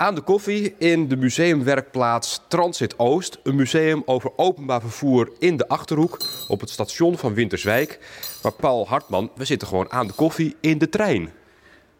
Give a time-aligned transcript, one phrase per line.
[0.00, 3.38] Aan de koffie in de museumwerkplaats Transit Oost.
[3.42, 6.18] Een museum over openbaar vervoer in de Achterhoek
[6.48, 7.98] op het station van Winterswijk.
[8.42, 11.30] Maar Paul Hartman, we zitten gewoon aan de koffie in de trein.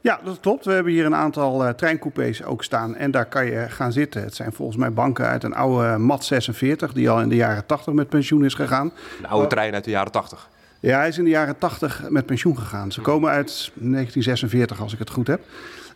[0.00, 0.64] Ja, dat klopt.
[0.64, 4.22] We hebben hier een aantal uh, treincoupés ook staan en daar kan je gaan zitten.
[4.22, 7.66] Het zijn volgens mij banken uit een oude MAT 46 die al in de jaren
[7.66, 8.92] 80 met pensioen is gegaan.
[9.18, 10.48] Een oude trein uit de jaren 80?
[10.80, 12.92] Ja, hij is in de jaren 80 met pensioen gegaan.
[12.92, 15.40] Ze komen uit 1946 als ik het goed heb.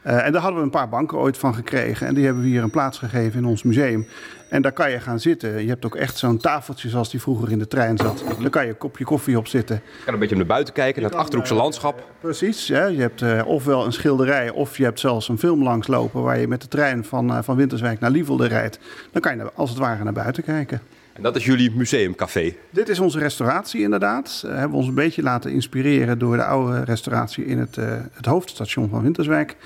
[0.07, 2.07] Uh, en daar hadden we een paar banken ooit van gekregen.
[2.07, 4.07] En die hebben we hier een plaats gegeven in ons museum.
[4.49, 5.63] En daar kan je gaan zitten.
[5.63, 8.25] Je hebt ook echt zo'n tafeltje zoals die vroeger in de trein zat.
[8.41, 9.77] Daar kan je een kopje koffie op zitten.
[9.99, 11.99] Je kan een beetje naar buiten kijken, naar het Achterhoekse landschap.
[11.99, 12.67] Uh, precies.
[12.67, 12.87] Ja.
[12.87, 16.23] Je hebt ofwel een schilderij of je hebt zelfs een film langslopen...
[16.23, 18.79] waar je met de trein van, van Winterswijk naar Lievelde rijdt.
[19.13, 20.81] Dan kan je als het ware naar buiten kijken.
[21.13, 22.55] En dat is jullie museumcafé?
[22.71, 24.43] Dit is onze restauratie inderdaad.
[24.47, 27.77] We hebben ons een beetje laten inspireren door de oude restauratie in het,
[28.13, 29.57] het hoofdstation van Winterswijk.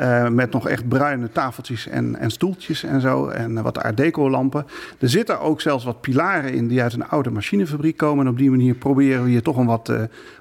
[0.00, 3.28] Uh, met nog echt bruine tafeltjes en, en stoeltjes en zo.
[3.28, 4.66] En wat art deco lampen.
[4.98, 8.24] Er zitten ook zelfs wat pilaren in die uit een oude machinefabriek komen.
[8.26, 9.92] En op die manier proberen we hier toch een wat,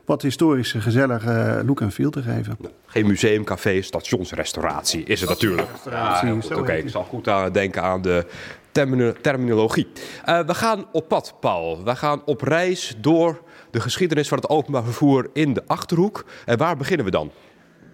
[0.05, 2.57] wat historische, gezellige look en feel te geven.
[2.85, 5.67] Geen museum, café, stationsrestauratie is het natuurlijk.
[5.89, 6.77] Ja, Oké, okay.
[6.77, 8.25] ik zal goed aan denken aan de
[9.21, 9.87] terminologie.
[10.25, 11.83] Uh, we gaan op pad, Paul.
[11.83, 16.25] We gaan op reis door de geschiedenis van het openbaar vervoer in de Achterhoek.
[16.45, 17.31] En waar beginnen we dan?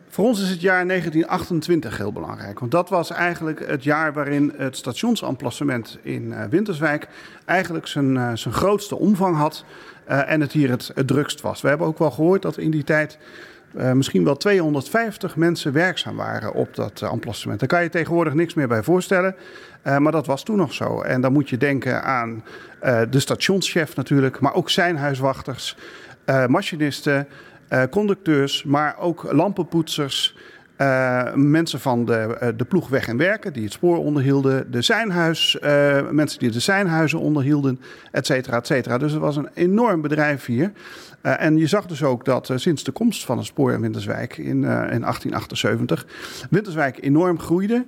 [0.07, 2.59] Voor ons is het jaar 1928 heel belangrijk.
[2.59, 7.07] Want dat was eigenlijk het jaar waarin het stationsemplacement in uh, Winterswijk
[7.45, 9.65] eigenlijk zijn, uh, zijn grootste omvang had.
[10.05, 11.61] En het hier het, het drukst was.
[11.61, 13.17] We hebben ook wel gehoord dat in die tijd
[13.73, 17.59] misschien wel 250 mensen werkzaam waren op dat emplacement.
[17.59, 19.35] Daar kan je tegenwoordig niks meer bij voorstellen.
[19.83, 21.01] maar dat was toen nog zo.
[21.01, 22.43] En dan moet je denken aan
[23.09, 25.77] de stationschef natuurlijk, maar ook zijn huiswachters,
[26.47, 27.27] machinisten.
[27.73, 30.35] Uh, conducteurs, maar ook lampenpoetsers.
[30.77, 34.71] Uh, mensen van de, uh, de ploeg Weg en Werken, die het spoor onderhielden.
[34.71, 37.79] De zijnhuis, uh, mensen die de zijnhuizen onderhielden,
[38.11, 38.97] et cetera, et cetera.
[38.97, 40.71] Dus het was een enorm bedrijf hier.
[41.21, 44.45] en je zag dus ook dat sinds de komst van het spoor in Winterswijk in,
[44.45, 46.05] in 1878...
[46.49, 47.85] Winterswijk enorm groeide.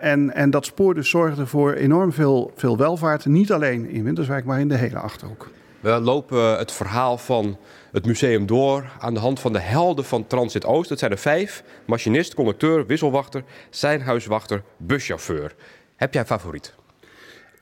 [0.00, 3.26] en, en dat spoor dus zorgde voor enorm veel, veel welvaart.
[3.26, 5.48] Niet alleen in Winterswijk, maar in de hele Achterhoek.
[5.80, 7.58] We lopen het verhaal van
[7.92, 10.88] het museum door aan de hand van de helden van Transit Oost.
[10.88, 15.54] Dat zijn er vijf: machinist, conducteur, wisselwachter, zijnhuiswachter, buschauffeur.
[15.96, 16.74] Heb jij een favoriet?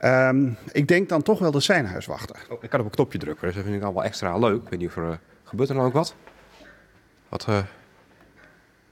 [0.01, 2.35] Um, ik denk dan toch wel de zijnhuiswachter.
[2.49, 4.61] Oh, ik kan op een knopje drukken, dus dat vind ik al wel extra leuk.
[4.63, 5.13] Ik weet niet of er uh,
[5.43, 6.15] gebeurt er dan ook wat.
[7.29, 7.45] Wat?
[7.49, 7.57] Uh...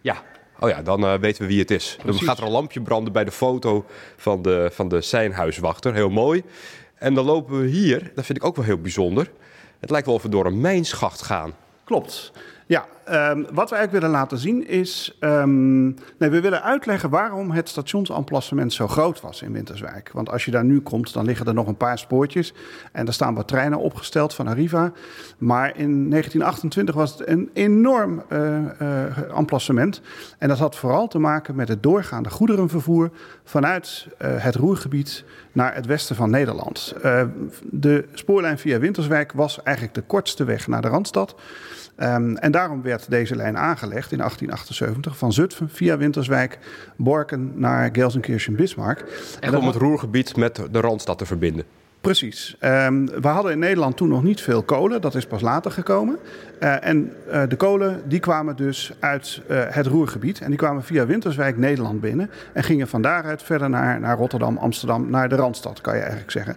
[0.02, 0.24] Ja.
[0.59, 1.98] Oh ja, dan uh, weten we wie het is.
[2.00, 2.20] Precies.
[2.20, 3.86] Dan gaat er een lampje branden bij de foto
[4.18, 5.94] van de, van de zijnhuiswachter.
[5.94, 6.44] Heel mooi.
[6.97, 9.31] En dan lopen we hier, dat vind ik ook wel heel bijzonder.
[9.80, 11.53] Het lijkt wel of we door een mijnschacht gaan.
[11.84, 12.31] Klopt.
[12.67, 15.17] Ja, um, wat we eigenlijk willen laten zien is...
[15.19, 15.85] Um,
[16.17, 20.09] nee, we willen uitleggen waarom het stationsemplacement zo groot was in Winterswijk.
[20.13, 22.53] Want als je daar nu komt, dan liggen er nog een paar spoortjes.
[22.91, 24.91] En er staan wat treinen opgesteld van Arriva.
[25.38, 30.01] Maar in 1928 was het een enorm uh, uh, emplacement.
[30.38, 33.11] En dat had vooral te maken met het doorgaande goederenvervoer...
[33.44, 36.95] vanuit uh, het Roergebied naar het westen van Nederland.
[37.63, 41.35] de spoorlijn via Winterswijk was eigenlijk de kortste weg naar de Randstad...
[41.99, 46.59] Um, en daarom werd deze lijn aangelegd in 1878 van Zutphen via Winterswijk,
[46.95, 49.03] Borken naar Gelsenkirchen-Bismarck.
[49.40, 51.66] En om het Roergebied met de Randstad te verbinden.
[52.02, 52.56] Precies.
[52.62, 55.02] Um, we hadden in Nederland toen nog niet veel kolen.
[55.02, 56.18] Dat is pas later gekomen.
[56.59, 60.41] Uh, en uh, de kolen die kwamen dus uit uh, het Roergebied.
[60.41, 62.30] En die kwamen via Winterswijk Nederland binnen.
[62.53, 66.31] En gingen van daaruit verder naar, naar Rotterdam, Amsterdam, naar de Randstad, kan je eigenlijk
[66.31, 66.56] zeggen.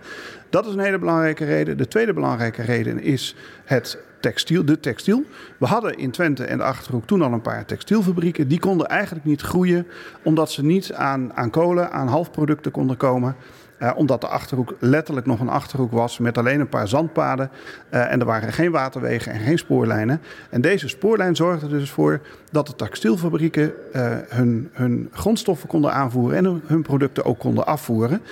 [0.51, 1.77] Dat is een hele belangrijke reden.
[1.77, 5.23] De tweede belangrijke reden is het textiel, de textiel.
[5.59, 8.49] We hadden in Twente en de Achterhoek toen al een paar textielfabrieken.
[8.49, 9.87] Die konden eigenlijk niet groeien
[10.23, 13.37] omdat ze niet aan, aan kolen, aan halfproducten konden komen.
[13.83, 17.51] Uh, omdat de achterhoek letterlijk nog een achterhoek was met alleen een paar zandpaden.
[17.91, 20.21] Uh, en er waren geen waterwegen en geen spoorlijnen.
[20.51, 22.21] En deze spoorlijn zorgde dus voor
[22.51, 27.67] dat de textielfabrieken uh, hun, hun grondstoffen konden aanvoeren en hun, hun producten ook konden
[27.67, 28.23] afvoeren.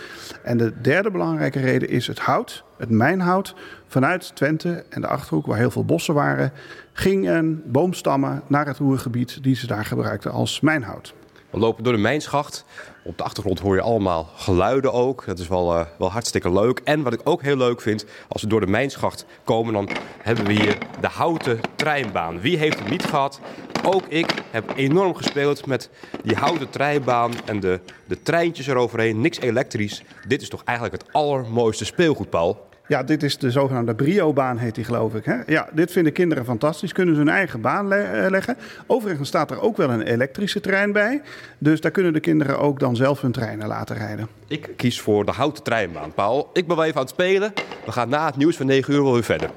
[0.43, 3.55] En de derde belangrijke reden is het hout, het mijnhout.
[3.87, 6.52] Vanuit Twente en de achterhoek, waar heel veel bossen waren,
[6.93, 11.14] gingen boomstammen naar het Roergebied die ze daar gebruikten als mijnhout.
[11.50, 12.64] We lopen door de mijnschacht.
[13.04, 15.26] Op de achtergrond hoor je allemaal geluiden ook.
[15.26, 16.80] Dat is wel, uh, wel hartstikke leuk.
[16.84, 19.88] En wat ik ook heel leuk vind, als we door de mijnschacht komen, dan
[20.22, 22.40] hebben we hier de houten treinbaan.
[22.40, 23.40] Wie heeft het niet gehad?
[23.84, 25.90] Ook ik heb enorm gespeeld met
[26.22, 29.20] die houten treinbaan en de, de treintjes eroverheen.
[29.20, 30.02] Niks elektrisch.
[30.26, 32.68] Dit is toch eigenlijk het allermooiste speelgoed, Paul?
[32.88, 35.25] Ja, dit is de zogenaamde Brio-baan, heet die geloof ik.
[35.25, 35.37] Hè?
[35.46, 36.93] Ja, dit vinden kinderen fantastisch.
[36.93, 38.56] Kunnen ze hun eigen baan eh, leggen.
[38.87, 41.23] Overigens staat er ook wel een elektrische trein bij.
[41.58, 44.29] Dus daar kunnen de kinderen ook dan zelf hun treinen laten rijden.
[44.46, 46.12] Ik kies voor de houten treinbaan.
[46.14, 47.52] Paul, ik ben wel even aan het spelen.
[47.85, 49.50] We gaan na het nieuws van 9 uur wel weer verder.